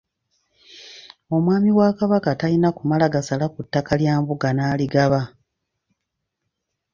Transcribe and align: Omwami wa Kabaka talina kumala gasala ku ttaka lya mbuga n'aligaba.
Omwami 1.35 1.71
wa 1.79 1.89
Kabaka 1.99 2.31
talina 2.39 2.69
kumala 2.77 3.05
gasala 3.13 3.45
ku 3.53 3.59
ttaka 3.65 3.93
lya 4.01 4.13
mbuga 4.21 4.49
n'aligaba. 4.53 5.21